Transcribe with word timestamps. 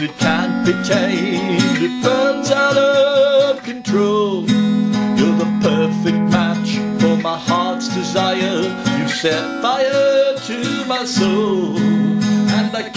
untamed, 0.00 0.10
it 0.10 0.18
can't 0.18 0.66
be 0.66 0.72
tamed, 0.88 1.82
it 1.82 2.02
burns 2.02 2.50
out 2.50 2.76
of 2.76 3.62
control. 3.62 4.44
You're 4.48 5.36
the 5.36 5.58
perfect 5.62 6.18
match 6.30 6.78
for 7.00 7.16
my 7.16 7.38
heart's 7.38 7.88
desire. 7.88 8.62
You've 8.98 9.10
set 9.10 9.62
fire 9.62 10.36
to 10.46 10.84
my 10.86 11.04
soul, 11.04 11.76
and 11.78 12.76
I 12.76 12.90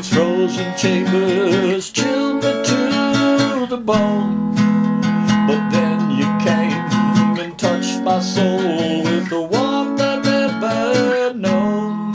its 0.00 0.08
frozen 0.08 0.74
chambers 0.78 1.90
chilled 1.90 2.36
me 2.36 2.52
to 2.64 3.66
the 3.68 3.76
bone. 3.76 4.54
But 5.46 5.62
then 5.68 6.10
you 6.12 6.24
came 6.40 7.36
and 7.38 7.58
touched 7.58 8.00
my 8.00 8.18
soul 8.18 9.02
with 9.04 9.28
the 9.28 9.42
warmth 9.42 10.00
I've 10.00 10.24
never 10.24 11.34
known. 11.34 12.12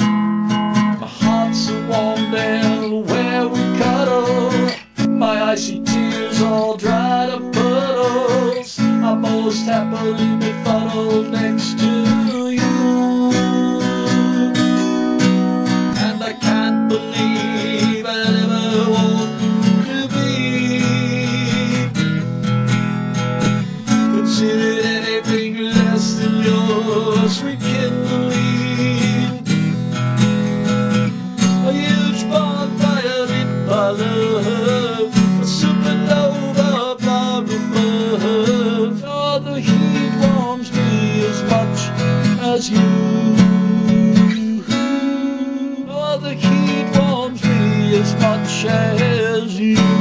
My 0.99 1.11
heart's 1.21 1.69
a 1.69 1.79
warm 1.87 2.33
and 2.33 3.07
where 3.07 3.47
we 3.47 3.61
cuddle. 3.77 4.51
My 5.07 5.51
icy 5.51 5.83
tears 5.83 6.41
all 6.41 6.77
dried 6.77 7.29
up 7.29 7.53
puddles. 7.53 8.79
I'm 8.79 9.21
most 9.21 9.63
happily 9.65 10.37
befuddled 10.37 11.29
next 11.29 11.77
to 11.77 12.49
you. 12.49 13.14
Much 41.65 41.89
as 42.41 42.69
you. 42.69 42.79
Oh, 45.87 46.17
the 46.21 46.33
heat 46.33 46.99
warms 46.99 47.43
me 47.43 47.97
as 47.97 48.13
much 48.21 48.65
as 48.65 49.59
you. 49.59 49.94